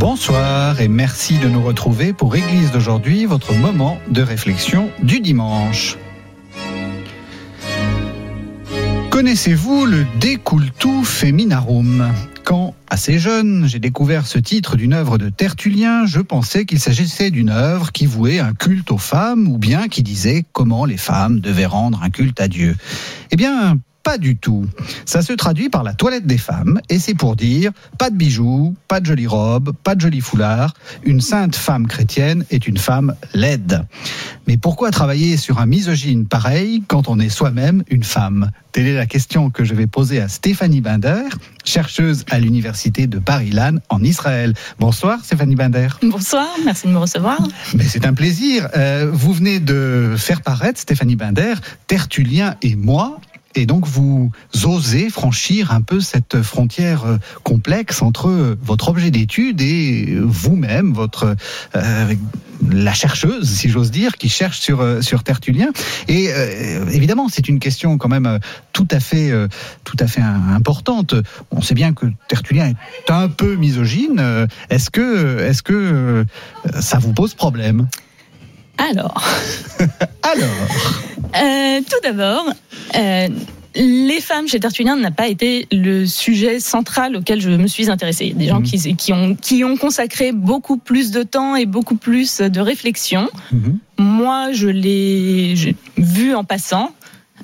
[0.00, 5.98] Bonsoir et merci de nous retrouver pour Église d'aujourd'hui, votre moment de réflexion du dimanche.
[9.10, 15.28] Connaissez-vous le De Cultu Feminarum Quand, assez jeune, j'ai découvert ce titre d'une œuvre de
[15.28, 19.88] Tertullien, je pensais qu'il s'agissait d'une œuvre qui vouait un culte aux femmes ou bien
[19.88, 22.74] qui disait comment les femmes devaient rendre un culte à Dieu.
[23.32, 24.66] Eh bien, pas du tout.
[25.04, 28.74] Ça se traduit par la toilette des femmes, et c'est pour dire pas de bijoux,
[28.88, 30.74] pas de jolies robes, pas de jolis foulards.
[31.04, 33.84] Une sainte femme chrétienne est une femme laide.
[34.46, 38.50] Mais pourquoi travailler sur un misogyne pareil quand on est soi-même une femme?
[38.72, 41.24] Telle est la question que je vais poser à Stéphanie Binder,
[41.64, 44.54] chercheuse à l'université de Bar-Ilan en Israël.
[44.78, 45.88] Bonsoir Stéphanie Binder.
[46.02, 47.38] Bonsoir, merci de me recevoir.
[47.74, 48.68] Mais c'est un plaisir.
[48.76, 51.54] Euh, vous venez de faire paraître, Stéphanie Binder,
[51.86, 53.20] Tertullien et moi,
[53.54, 54.30] et donc vous
[54.64, 60.92] osez franchir un peu cette frontière euh, complexe entre euh, votre objet d'étude et vous-même,
[60.92, 61.34] votre
[61.74, 62.14] euh,
[62.70, 65.70] la chercheuse, si j'ose dire, qui cherche sur sur Tertullien.
[66.08, 66.28] Et
[66.92, 68.38] évidemment, c'est une question quand même
[68.74, 69.32] tout à fait
[69.82, 71.14] tout à fait importante.
[71.50, 74.46] On sait bien que Tertullien est un peu misogyne.
[74.68, 76.26] Est-ce que est-ce que
[76.80, 77.88] ça vous pose problème?
[78.76, 79.24] Alors.
[80.22, 81.19] Alors.
[81.36, 82.44] Euh, tout d'abord,
[82.96, 83.28] euh,
[83.76, 88.32] les femmes chez Tertullien n'a pas été le sujet central auquel je me suis intéressée.
[88.34, 88.66] Des gens Mhm.
[88.66, 93.28] qui, qui, ont, qui ont consacré beaucoup plus de temps et beaucoup plus de réflexion.
[93.52, 93.78] Mhm.
[93.98, 95.54] Moi, je l'ai
[95.96, 96.92] vu en passant.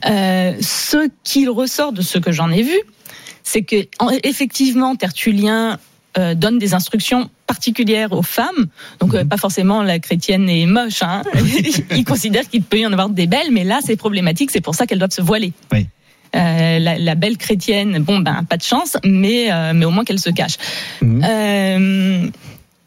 [0.05, 2.77] Euh, ce qu'il ressort de ce que j'en ai vu,
[3.45, 5.79] c'est que en- effectivement, Tertullien
[6.19, 8.67] euh, donne des instructions particulières aux femmes.
[9.01, 9.19] Donc, Mhm.
[9.19, 11.03] euh, pas forcément la chrétienne est moche.
[11.03, 11.23] Hein.
[11.95, 14.51] Il considère qu'il peut y en avoir des belles, mais là, c'est problématique.
[14.51, 15.53] C'est pour ça qu'elles doivent se voiler.
[15.73, 15.87] Oui.
[16.35, 20.05] Euh, la, la belle chrétienne, bon, ben, pas de chance, mais, euh, mais au moins
[20.05, 20.57] qu'elle se cache.
[21.01, 21.23] Mhm.
[21.25, 22.27] Euh,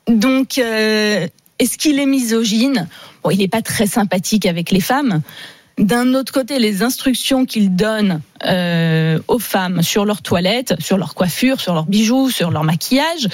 [0.07, 2.87] donc, est-ce qu'il est misogyne?
[3.23, 5.21] Bon, il n'est pas très sympathique avec les femmes.
[5.77, 11.15] D'un autre côté, les instructions qu'il donne euh, aux femmes sur leur toilette, sur leur
[11.15, 13.27] coiffure, sur leurs bijoux, sur leur maquillage,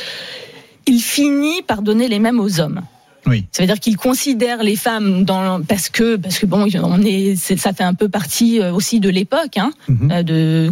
[0.88, 2.82] il finit par donner les mêmes aux hommes.
[3.28, 3.46] Oui.
[3.52, 7.36] Ça veut dire qu'il considère les femmes dans parce que parce que bon, on est,
[7.36, 10.12] ça fait un peu partie euh, aussi de l'époque, hein, Mhm.
[10.12, 10.72] euh, de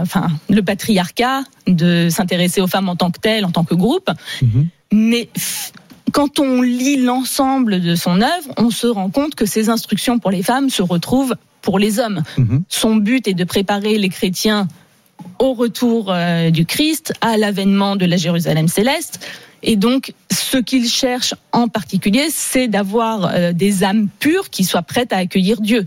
[0.00, 4.08] enfin le patriarcat, de s'intéresser aux femmes en tant que telles, en tant que groupe.
[4.40, 4.68] Mhm.
[4.92, 5.28] Mais
[6.12, 10.30] quand on lit l'ensemble de son œuvre, on se rend compte que ces instructions pour
[10.30, 12.22] les femmes se retrouvent pour les hommes.
[12.38, 12.62] Mhm.
[12.70, 14.66] Son but est de préparer les chrétiens
[15.40, 19.26] au retour euh, du Christ, à l'avènement de la Jérusalem céleste.
[19.62, 24.82] Et donc, ce qu'il cherche en particulier, c'est d'avoir euh, des âmes pures qui soient
[24.82, 25.86] prêtes à accueillir Dieu.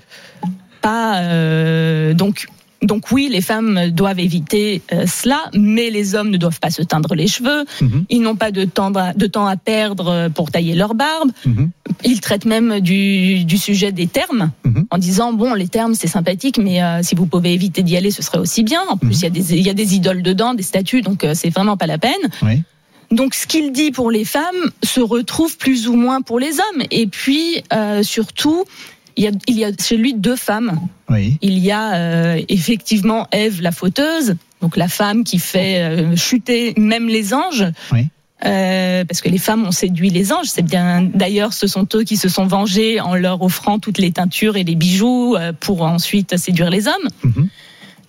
[0.82, 2.48] Pas euh, donc.
[2.84, 6.82] Donc oui, les femmes doivent éviter euh, cela, mais les hommes ne doivent pas se
[6.84, 7.64] teindre les cheveux.
[7.82, 8.06] Mhm.
[8.10, 11.32] Ils n'ont pas de temps, de temps à perdre euh, pour tailler leur barbe.
[11.46, 11.72] Mhm.
[12.04, 14.86] Ils traitent même du, du sujet des termes Mhm.
[14.92, 18.12] en disant bon les termes c'est sympathique mais euh, si vous pouvez éviter d'y aller
[18.12, 18.82] ce serait aussi bien.
[18.90, 19.14] En plus Mhm.
[19.14, 21.78] il y a des y a des idoles dedans, des statues donc euh, c'est vraiment
[21.78, 22.24] pas la peine.
[22.42, 22.62] Oui.
[23.12, 26.84] Donc ce qu'il dit pour les femmes se retrouve plus ou moins pour les hommes
[26.92, 28.66] et puis euh, surtout
[29.16, 30.80] il y, a, il y a chez lui deux femmes.
[31.10, 31.38] Oui.
[31.42, 36.74] Il y a euh, effectivement Ève la fauteuse, donc la femme qui fait euh, chuter
[36.78, 37.66] même les anges.
[37.92, 38.08] Oui.
[38.46, 40.48] Euh, parce que les femmes ont séduit les anges.
[40.48, 41.02] C'est bien.
[41.02, 44.64] D'ailleurs, ce sont eux qui se sont vengés en leur offrant toutes les teintures et
[44.64, 47.08] les bijoux euh, pour ensuite séduire les hommes.
[47.24, 47.33] Mhm.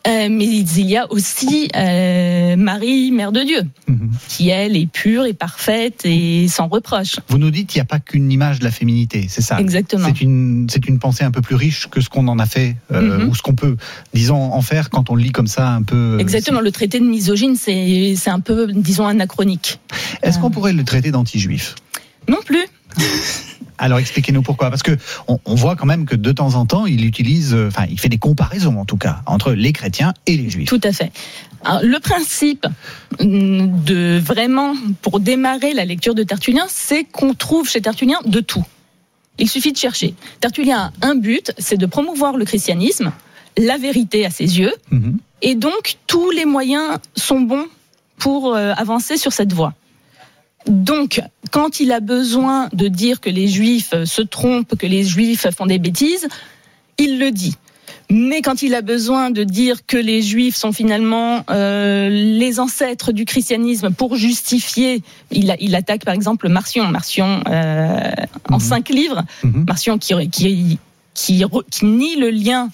[0.07, 4.11] Euh, mais il y a aussi euh, Marie, Mère de Dieu, Mhm.
[4.29, 7.17] qui elle est pure et parfaite et sans reproche.
[7.29, 9.59] Vous nous dites qu'il n'y a pas qu'une image de la féminité, c'est ça?
[9.59, 10.07] Exactement.
[10.09, 12.77] C'est une, c'est une pensée un peu plus riche que ce qu'on en a fait,
[12.93, 13.29] euh, Mhm.
[13.31, 13.77] ou ce qu'on peut,
[14.13, 16.19] disons, en faire quand on le lit comme ça un peu.
[16.21, 16.61] Exactement.
[16.61, 19.79] Le traité de misogyne, c'est c'est un peu, disons, anachronique.
[20.23, 21.77] Est-ce qu'on pourrait le traiter d'anti-juif?
[22.29, 22.65] Non plus.
[23.79, 24.71] Alors expliquez-nous pourquoi.
[24.71, 24.97] Parce que
[25.29, 27.99] on, on, voit quand même que de temps en temps, il utilise, euh, enfin, il
[27.99, 30.69] fait des comparaisons en tout cas entre les chrétiens et les juifs.
[30.69, 31.11] Tout à fait.
[31.65, 32.67] Alors, le principe
[33.21, 38.41] mm, de vraiment pour démarrer la lecture de Tertullien, c'est qu'on trouve chez Tertullien de
[38.41, 38.65] tout.
[39.39, 40.15] Il suffit de chercher.
[40.41, 43.13] Tertullien a un but, c'est de promouvoir le christianisme,
[43.59, 45.19] la vérité à ses yeux, Mhm.
[45.43, 47.67] et donc tous les moyens sont bons
[48.19, 49.75] pour euh, avancer sur cette voie.
[50.67, 51.21] Donc,
[51.51, 55.47] quand il a besoin de dire que les juifs euh, se trompent, que les juifs
[55.57, 56.27] font des bêtises,
[56.99, 57.55] il le dit.
[58.11, 63.13] Mais quand il a besoin de dire que les juifs sont finalement euh, les ancêtres
[63.13, 68.11] du christianisme pour justifier, il, a- il attaque par exemple Marcion, Marcion euh,
[68.51, 68.61] en Mhm.
[68.61, 69.65] cinq livres, Mhm.
[69.67, 70.79] Marcion qui, qui,
[71.15, 72.69] qui nie le lien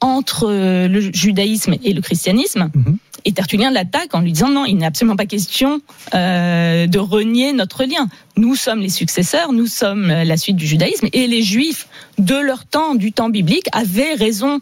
[0.00, 2.70] entre euh, le judaïsme et le christianisme.
[2.74, 2.98] Mhm.
[3.26, 5.80] Et Tertullien l'attaque en lui disant non, il n'est absolument pas question
[6.14, 8.08] euh, de renier notre lien.
[8.36, 11.88] Nous sommes les successeurs, nous sommes euh, la suite du judaïsme, et les juifs
[12.18, 14.60] de leur temps, du temps biblique, avaient raison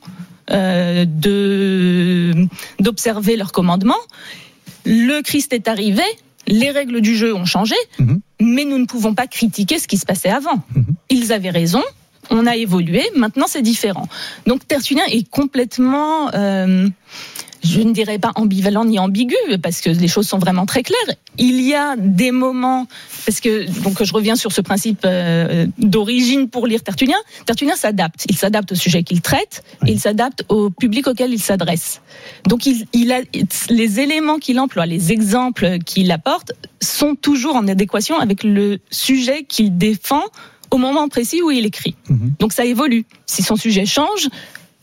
[0.50, 2.46] euh, de
[2.80, 3.94] d'observer leurs commandements.
[4.86, 6.02] Le Christ est arrivé,
[6.46, 8.20] les règles du jeu ont changé, Mhm.
[8.40, 10.62] mais nous ne pouvons pas critiquer ce qui se passait avant.
[10.74, 10.84] Mhm.
[11.10, 11.82] Ils avaient raison.
[12.30, 14.08] On a évolué, maintenant c'est différent.
[14.46, 16.88] Donc Tertullien est complètement, euh,
[17.64, 21.16] je ne dirais pas ambivalent ni ambigu, parce que les choses sont vraiment très claires.
[21.38, 22.86] Il y a des moments,
[23.24, 27.16] parce que donc je reviens sur ce principe euh, d'origine pour lire Tertullien.
[27.46, 31.40] Tertullien s'adapte, il s'adapte au sujet qu'il traite, et il s'adapte au public auquel il
[31.40, 32.02] s'adresse.
[32.46, 33.20] Donc il, il a
[33.70, 36.52] les éléments qu'il emploie, les exemples qu'il apporte,
[36.82, 40.22] sont toujours en adéquation avec le sujet qu'il défend
[40.70, 41.94] au moment précis où il écrit.
[42.08, 42.34] Mhm.
[42.38, 43.04] Donc ça évolue.
[43.26, 44.28] Si son sujet change,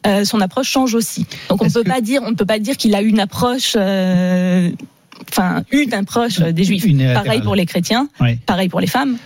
[0.07, 1.25] euh, son approche change aussi.
[1.49, 3.19] Donc on Est-ce peut que- pas dire, on ne peut pas dire qu'il a une
[3.19, 4.69] approche, euh,
[5.29, 6.85] enfin une approche euh, des juifs.
[7.13, 8.07] Pareil pour les chrétiens,
[8.45, 9.17] pareil pour les femmes.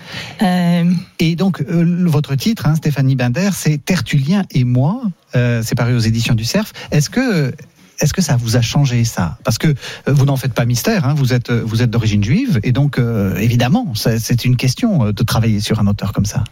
[0.41, 0.83] Euh,
[1.19, 5.01] Et donc, euh, votre titre, hein, Stéphanie Binder, c'est Tertullien et moi.
[5.35, 6.71] Euh, c'est paru aux éditions du Cerf.
[6.91, 7.53] Est-ce que,
[7.99, 9.37] est-ce que ça vous a changé ça?
[9.45, 9.73] Parce que
[10.07, 11.05] vous n'en faites pas mystère.
[11.05, 12.99] Hein, vous êtes, vous êtes d'origine juive, et donc
[13.39, 16.43] évidemment, c'est une question de travailler sur un auteur comme ça.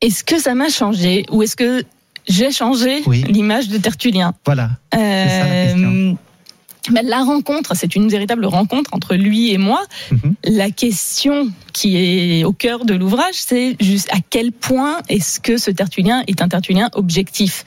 [0.00, 1.82] est-ce que ça m'a changé ou est-ce que
[2.28, 3.24] j'ai changé Oui.
[3.28, 4.70] l'image de Tertullien Voilà.
[4.92, 5.88] ça, la question.
[5.88, 6.12] Euh,
[6.90, 9.82] ben, la rencontre, c'est une véritable rencontre entre lui et moi.
[10.10, 10.34] Mhm.
[10.44, 15.58] La question qui est au cœur de l'ouvrage, c'est juste à quel point est-ce que
[15.58, 17.64] ce tertullien est un tertullien objectif?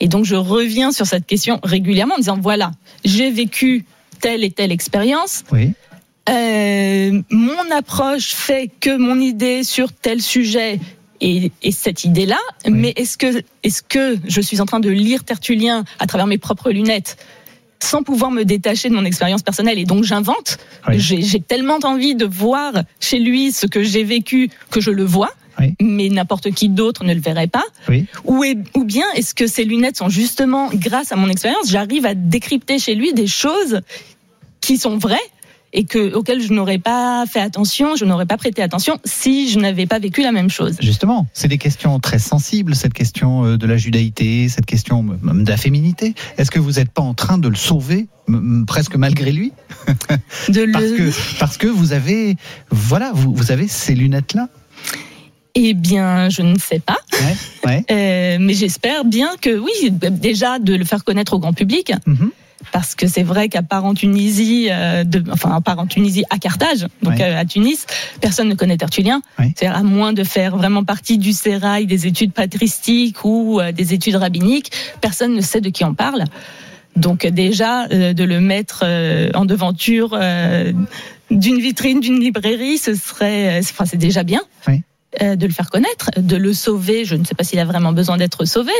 [0.00, 2.70] Et donc je reviens sur cette question régulièrement en disant voilà,
[3.04, 3.84] j'ai vécu
[4.20, 5.44] telle et telle expérience.
[5.52, 5.72] Oui.
[6.28, 10.78] Euh, mon approche fait que mon idée sur tel sujet
[11.22, 12.72] est cette idée-là, Oui.
[12.72, 16.38] mais est-ce que, est-ce que je suis en train de lire Tertullien à travers mes
[16.38, 17.16] propres lunettes
[17.80, 20.58] sans pouvoir me détacher de mon expérience personnelle et donc j'invente
[20.88, 21.00] Oui.
[21.00, 25.04] J'ai j'ai tellement envie de voir chez lui ce que j'ai vécu que je le
[25.04, 25.74] vois, Oui.
[25.80, 27.64] mais n'importe qui d'autre ne le verrait pas.
[27.88, 28.06] Oui.
[28.24, 32.06] Ou, est- ou bien est-ce que ces lunettes sont justement, grâce à mon expérience, j'arrive
[32.06, 33.80] à décrypter chez lui des choses
[34.60, 35.28] qui sont vraies
[35.72, 39.58] et que, auxquelles je n'aurais pas fait attention, je n'aurais pas prêté attention si je
[39.58, 40.76] n'avais pas vécu la même chose.
[40.80, 45.44] Justement, c'est des questions très sensibles, cette question euh, de la judaïté, cette question même
[45.44, 46.14] de la féminité.
[46.38, 48.06] Est-ce que vous n'êtes pas en train de le sauver,
[48.66, 49.52] presque malgré lui?
[50.48, 50.72] De le...
[50.72, 52.36] parce que, parce que vous avez,
[52.70, 54.48] voilà, vous, vous avez ces lunettes-là
[55.54, 57.36] Eh bien, je ne sais pas, Ouais,
[57.70, 57.84] ouais.
[57.90, 62.30] Euh, mais j'espère bien que oui, déjà de le faire connaître au grand public, Mhm.
[62.70, 66.24] Parce que c'est vrai qu'à part en Tunisie, euh, de, enfin à part en Tunisie
[66.30, 67.86] à Carthage, donc euh, à Tunis,
[68.20, 69.22] personne ne connaît Tertullien.
[69.38, 69.52] Ouais.
[69.56, 73.94] C'est-à-dire à moins de faire vraiment partie du sérail des études patristiques ou euh, des
[73.94, 76.24] études rabbiniques, personne ne sait de qui on parle.
[76.96, 80.72] Donc euh, déjà euh, de le mettre euh, en devanture euh,
[81.30, 84.42] d'une vitrine d'une librairie, ce serait, enfin c'est déjà bien.
[84.68, 84.82] Oui.
[85.20, 87.04] Euh, de le faire connaître, de le sauver.
[87.04, 88.72] Je ne sais pas s'il a vraiment besoin d'être sauvé,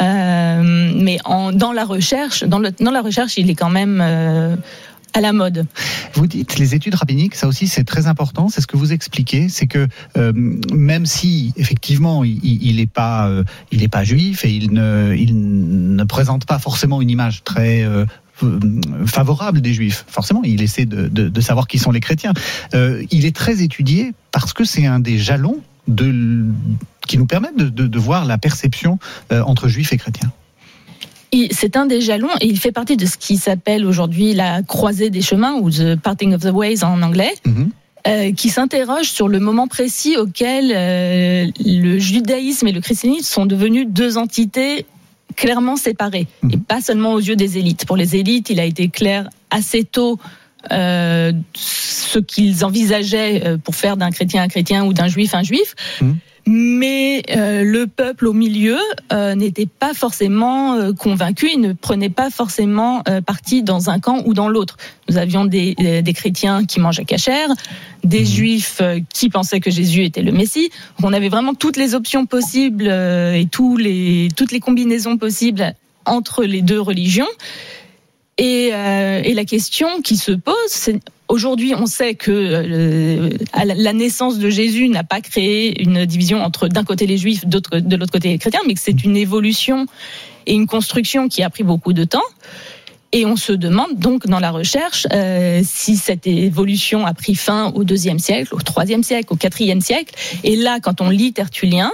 [0.00, 4.56] euh, mais dans la recherche, dans, la recherche, il est quand même euh,
[5.12, 5.66] à la mode.
[6.14, 8.48] Vous dites les études rabbiniques, ça aussi c'est très important.
[8.48, 9.86] C'est ce que vous expliquez, c'est que
[10.72, 12.86] même si effectivement il il- il est
[13.88, 17.86] pas juif et il ne présente pas forcément une image très
[19.04, 20.06] favorable des juifs.
[20.08, 22.32] Forcément, il essaie de, savoir qui sont les chrétiens.
[22.72, 26.46] Il est très étudié parce que c'est un des jalons de,
[27.06, 28.98] qui nous permettent de, de, de voir la perception
[29.32, 30.32] euh, entre juifs et chrétiens.
[31.50, 35.10] C'est un des jalons et il fait partie de ce qui s'appelle aujourd'hui la croisée
[35.10, 37.34] des chemins ou the parting of the ways en anglais.
[37.44, 37.70] Mhm.
[38.06, 43.46] euh, qui s'interroge sur le moment précis auquel euh, le judaïsme et le christianisme sont
[43.46, 44.84] devenus deux entités
[45.36, 46.50] clairement séparées Mhm.
[46.52, 47.86] et pas seulement aux yeux des élites.
[47.86, 50.18] Pour les élites, il a été clair assez tôt
[50.72, 55.42] euh, ce qu'ils envisageaient euh, pour faire d'un chrétien un chrétien ou d'un juif un
[55.42, 55.74] juif.
[56.00, 56.12] Mmh.
[56.46, 58.76] Mais euh, le peuple au milieu
[59.12, 64.34] euh, n'était pas forcément convaincu, il ne prenait pas forcément parti dans un camp ou
[64.34, 64.76] dans l'autre.
[65.08, 67.48] Nous avions des, des chrétiens qui mangeaient cachère,
[68.02, 68.26] des Mhm.
[68.26, 68.82] juifs
[69.14, 70.68] qui pensaient que Jésus était le Messie.
[71.02, 76.44] On avait vraiment toutes les options possibles et tous les, toutes les combinaisons possibles entre
[76.44, 77.28] les deux religions.
[78.38, 80.98] Et, euh, et la question qui se pose, c'est
[81.28, 83.30] aujourd'hui, on sait que euh,
[83.64, 87.96] la- naissance de Jésus n'a pas créé une division entre d'un côté les Juifs, de
[87.96, 89.86] l'autre côté les chrétiens, mais que c'est une évolution
[90.46, 92.22] et une construction qui a pris beaucoup de temps.
[93.12, 97.70] Et on se demande donc dans la recherche euh, si cette évolution a pris fin
[97.76, 100.12] au deuxième siècle, au troisième siècle, au quatrième siècle.
[100.42, 101.92] Et là, quand on lit Tertullien,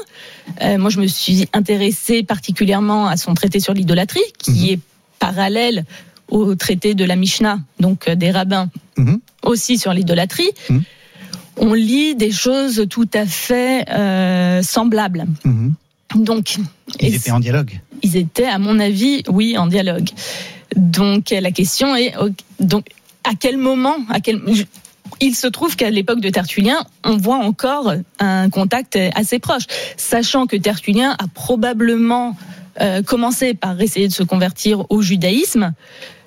[0.62, 4.68] euh, moi je me suis intéressée particulièrement à son traité sur l'idolâtrie, qui Mhm.
[4.70, 4.78] est
[5.18, 5.84] parallèle
[6.30, 9.20] au traité de la Mishnah, donc euh, des rabbins, Mhm.
[9.42, 10.50] aussi sur l'idolâtrie.
[10.68, 10.82] Mhm.
[11.56, 15.26] On lit des choses tout à fait euh, semblables.
[15.44, 15.74] Mhm.
[16.16, 16.56] Donc,
[17.00, 17.80] Ils étaient en dialogue.
[18.02, 20.08] ils étaient, à mon avis, oui, en dialogue.
[20.76, 22.14] Donc la question est,
[22.60, 22.86] donc
[23.24, 24.64] à quel moment, à quel je-
[25.20, 29.64] il se trouve qu'à l'époque de Tertullien, on voit encore un contact assez proche,
[29.96, 32.36] sachant que Tertullien a probablement
[32.80, 35.72] euh, commencé par essayer de se convertir au judaïsme,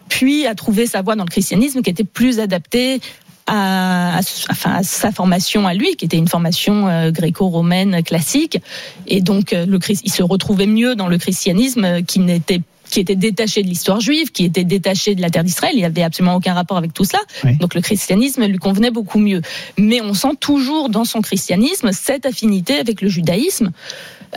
[0.10, 3.00] puis a trouvé sa voie dans le christianisme qui était plus adaptée
[3.45, 8.60] à, à- enfin, à sa formation à lui, qui était une formation euh, gréco-romaine classique,
[9.07, 13.00] et donc euh, le, il se retrouvait mieux dans le christianisme euh, qui n'était qui
[13.00, 15.74] était détaché de l'histoire juive, qui était détaché de la terre d'Israël.
[15.74, 17.19] Il n'y avait absolument aucun rapport avec tout cela.
[17.43, 17.57] Oui.
[17.57, 19.41] Donc le christianisme lui convenait beaucoup mieux.
[19.79, 23.72] Mais on sent toujours dans son christianisme cette affinité avec le judaïsme,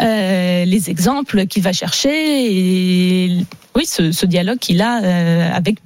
[0.01, 5.77] euh, les exemples qu'il va chercher et oui, ce, dialogue qu'il a euh, avec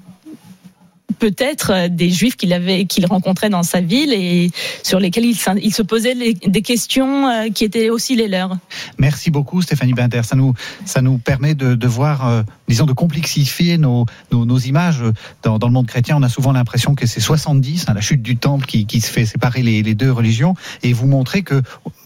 [1.19, 4.51] peut-être des juifs qu'il avait qu'il rencontrait dans sa ville et
[4.83, 8.57] sur lesquels il, se posait des questions euh, qui étaient aussi les leurs.
[8.99, 10.23] Merci beaucoup Stéphanie Binder.
[10.25, 10.55] Ça nous,
[10.87, 15.03] ça nous permet de, voir, disons, de complexifier nos, nos, images.
[15.43, 18.23] Dans, dans le monde chrétien, on a souvent l'impression que c'est 70, hein, la chute
[18.23, 21.63] du temple qui, qui se fait séparer les, les deux religions, et vous montrer que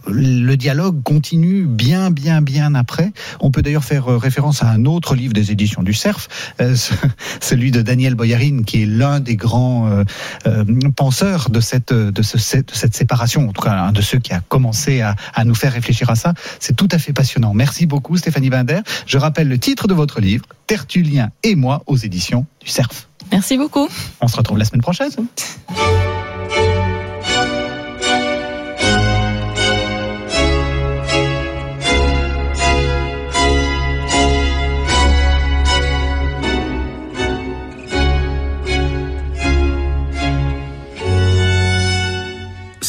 [0.06, 3.12] le dialogue continue bien, bien, bien après.
[3.40, 6.28] On peut d'ailleurs faire euh, référence à un autre livre des éditions du Cerf,
[6.60, 6.92] euh, ce-
[7.40, 10.04] celui de Daniel Boyarine, qui est l'un des grands euh,
[10.46, 10.64] euh,
[10.96, 14.32] penseurs de cette, de, ce, de cette séparation, en tout cas un de ceux qui
[14.32, 16.34] a commencé à, à nous faire réfléchir à ça.
[16.60, 17.54] C'est tout à fait passionnant.
[17.54, 18.80] Merci beaucoup Stéphanie Binder.
[19.06, 23.08] Je rappelle le titre de votre livre, Tertullien et moi, aux éditions du Cerf.
[23.32, 23.88] Merci beaucoup.
[24.20, 25.10] On se retrouve la semaine prochaine.